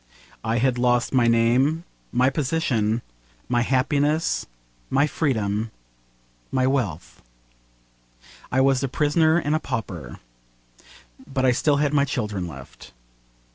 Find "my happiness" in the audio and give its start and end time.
3.47-4.47